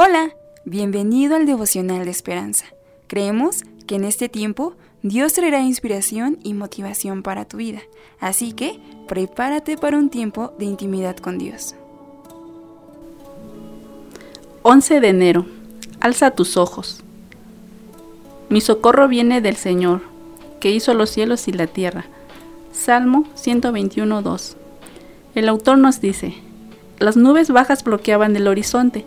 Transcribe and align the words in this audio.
Hola, 0.00 0.30
bienvenido 0.64 1.34
al 1.34 1.44
devocional 1.44 2.04
de 2.04 2.12
esperanza. 2.12 2.66
Creemos 3.08 3.64
que 3.88 3.96
en 3.96 4.04
este 4.04 4.28
tiempo 4.28 4.74
Dios 5.02 5.32
traerá 5.32 5.58
inspiración 5.58 6.38
y 6.44 6.54
motivación 6.54 7.24
para 7.24 7.46
tu 7.46 7.56
vida, 7.56 7.80
así 8.20 8.52
que 8.52 8.78
prepárate 9.08 9.76
para 9.76 9.98
un 9.98 10.08
tiempo 10.08 10.52
de 10.56 10.66
intimidad 10.66 11.16
con 11.16 11.36
Dios. 11.36 11.74
11 14.62 15.00
de 15.00 15.08
enero. 15.08 15.46
Alza 15.98 16.30
tus 16.30 16.56
ojos. 16.56 17.02
Mi 18.50 18.60
socorro 18.60 19.08
viene 19.08 19.40
del 19.40 19.56
Señor, 19.56 20.02
que 20.60 20.70
hizo 20.70 20.94
los 20.94 21.10
cielos 21.10 21.48
y 21.48 21.52
la 21.52 21.66
tierra. 21.66 22.04
Salmo 22.70 23.24
121.2. 23.34 24.54
El 25.34 25.48
autor 25.48 25.76
nos 25.78 26.00
dice, 26.00 26.34
las 27.00 27.16
nubes 27.16 27.50
bajas 27.50 27.82
bloqueaban 27.82 28.36
el 28.36 28.46
horizonte, 28.46 29.04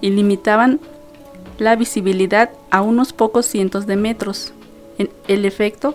y 0.00 0.10
limitaban 0.10 0.80
la 1.58 1.76
visibilidad 1.76 2.50
a 2.70 2.80
unos 2.80 3.12
pocos 3.12 3.46
cientos 3.46 3.86
de 3.86 3.96
metros. 3.96 4.52
El 5.28 5.44
efecto 5.44 5.94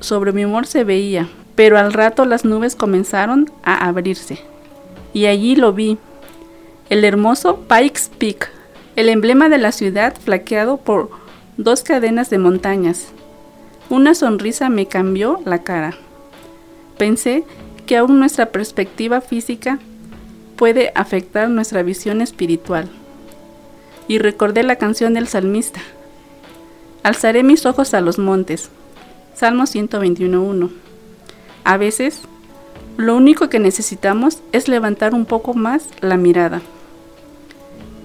sobre 0.00 0.32
mi 0.32 0.44
humor 0.44 0.66
se 0.66 0.84
veía, 0.84 1.28
pero 1.54 1.78
al 1.78 1.92
rato 1.92 2.24
las 2.24 2.44
nubes 2.44 2.76
comenzaron 2.76 3.50
a 3.62 3.86
abrirse. 3.86 4.38
Y 5.12 5.26
allí 5.26 5.56
lo 5.56 5.72
vi, 5.72 5.98
el 6.88 7.04
hermoso 7.04 7.60
Pikes 7.60 8.02
Peak, 8.18 8.50
el 8.96 9.08
emblema 9.08 9.48
de 9.48 9.58
la 9.58 9.72
ciudad 9.72 10.14
flaqueado 10.16 10.76
por 10.78 11.10
dos 11.56 11.82
cadenas 11.82 12.30
de 12.30 12.38
montañas. 12.38 13.08
Una 13.88 14.14
sonrisa 14.14 14.68
me 14.68 14.86
cambió 14.86 15.40
la 15.44 15.62
cara. 15.62 15.94
Pensé 16.96 17.44
que 17.86 17.96
aún 17.96 18.18
nuestra 18.18 18.46
perspectiva 18.46 19.20
física 19.20 19.78
puede 20.56 20.92
afectar 20.94 21.48
nuestra 21.48 21.82
visión 21.82 22.20
espiritual 22.20 22.88
y 24.08 24.18
recordé 24.18 24.62
la 24.62 24.76
canción 24.76 25.14
del 25.14 25.28
salmista. 25.28 25.80
Alzaré 27.02 27.42
mis 27.42 27.64
ojos 27.66 27.94
a 27.94 28.00
los 28.00 28.18
montes. 28.18 28.70
Salmo 29.34 29.64
121.1. 29.64 30.70
A 31.64 31.76
veces, 31.76 32.22
lo 32.96 33.16
único 33.16 33.48
que 33.48 33.58
necesitamos 33.58 34.42
es 34.52 34.68
levantar 34.68 35.14
un 35.14 35.24
poco 35.24 35.54
más 35.54 35.84
la 36.00 36.16
mirada. 36.16 36.60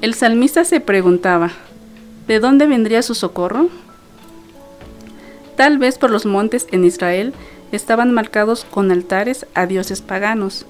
El 0.01 0.13
salmista 0.13 0.63
se 0.63 0.79
preguntaba, 0.79 1.51
¿de 2.27 2.39
dónde 2.39 2.67
vendría 2.67 3.01
su 3.01 3.15
socorro? 3.15 3.69
Tal 5.55 5.77
vez 5.77 5.97
por 5.97 6.11
los 6.11 6.25
montes 6.25 6.67
en 6.71 6.85
Israel 6.85 7.33
estaban 7.71 8.13
marcados 8.13 8.65
con 8.65 8.91
altares 8.91 9.45
a 9.53 9.65
dioses 9.65 10.01
paganos 10.01 10.65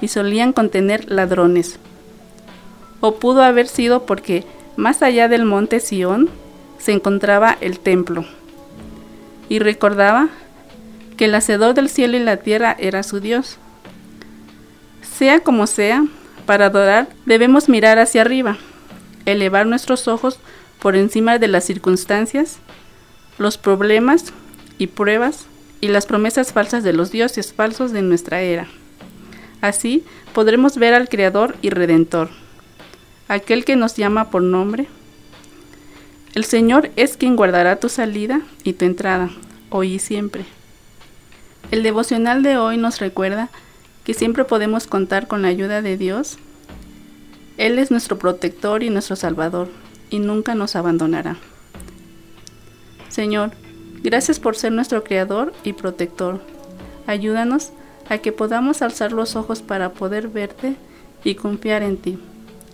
y 0.00 0.08
solían 0.08 0.52
contener 0.52 1.10
ladrones. 1.10 1.78
O 3.00 3.16
pudo 3.16 3.42
haber 3.42 3.68
sido 3.68 4.06
porque 4.06 4.44
más 4.78 5.02
allá 5.02 5.26
del 5.26 5.44
monte 5.44 5.80
Sión 5.80 6.30
se 6.78 6.92
encontraba 6.92 7.58
el 7.60 7.80
templo, 7.80 8.24
y 9.48 9.58
recordaba 9.58 10.28
que 11.16 11.24
el 11.24 11.34
hacedor 11.34 11.74
del 11.74 11.88
cielo 11.88 12.16
y 12.16 12.20
la 12.20 12.36
tierra 12.36 12.76
era 12.78 13.02
su 13.02 13.18
Dios. 13.18 13.58
Sea 15.02 15.40
como 15.40 15.66
sea, 15.66 16.04
para 16.46 16.66
adorar 16.66 17.08
debemos 17.26 17.68
mirar 17.68 17.98
hacia 17.98 18.20
arriba, 18.20 18.56
elevar 19.26 19.66
nuestros 19.66 20.06
ojos 20.06 20.38
por 20.80 20.94
encima 20.94 21.38
de 21.38 21.48
las 21.48 21.64
circunstancias, 21.64 22.58
los 23.36 23.58
problemas 23.58 24.26
y 24.78 24.86
pruebas 24.86 25.46
y 25.80 25.88
las 25.88 26.06
promesas 26.06 26.52
falsas 26.52 26.84
de 26.84 26.92
los 26.92 27.10
dioses 27.10 27.52
falsos 27.52 27.90
de 27.90 28.02
nuestra 28.02 28.42
era. 28.42 28.68
Así 29.60 30.04
podremos 30.34 30.76
ver 30.76 30.94
al 30.94 31.08
Creador 31.08 31.56
y 31.62 31.70
Redentor 31.70 32.30
aquel 33.28 33.64
que 33.64 33.76
nos 33.76 33.94
llama 33.96 34.30
por 34.30 34.42
nombre. 34.42 34.88
El 36.34 36.44
Señor 36.44 36.90
es 36.96 37.16
quien 37.16 37.36
guardará 37.36 37.76
tu 37.76 37.88
salida 37.88 38.40
y 38.64 38.72
tu 38.72 38.84
entrada, 38.84 39.30
hoy 39.70 39.94
y 39.94 39.98
siempre. 39.98 40.44
El 41.70 41.82
devocional 41.82 42.42
de 42.42 42.56
hoy 42.56 42.78
nos 42.78 42.98
recuerda 42.98 43.50
que 44.04 44.14
siempre 44.14 44.44
podemos 44.44 44.86
contar 44.86 45.28
con 45.28 45.42
la 45.42 45.48
ayuda 45.48 45.82
de 45.82 45.98
Dios. 45.98 46.38
Él 47.58 47.78
es 47.78 47.90
nuestro 47.90 48.18
protector 48.18 48.82
y 48.82 48.90
nuestro 48.90 49.16
salvador, 49.16 49.68
y 50.10 50.18
nunca 50.18 50.54
nos 50.54 50.76
abandonará. 50.76 51.36
Señor, 53.08 53.50
gracias 54.02 54.38
por 54.40 54.56
ser 54.56 54.72
nuestro 54.72 55.04
Creador 55.04 55.52
y 55.64 55.74
protector. 55.74 56.40
Ayúdanos 57.06 57.70
a 58.08 58.18
que 58.18 58.32
podamos 58.32 58.80
alzar 58.80 59.12
los 59.12 59.36
ojos 59.36 59.60
para 59.60 59.92
poder 59.92 60.28
verte 60.28 60.76
y 61.24 61.34
confiar 61.34 61.82
en 61.82 61.96
ti. 61.96 62.18